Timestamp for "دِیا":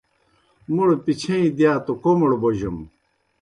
1.57-1.73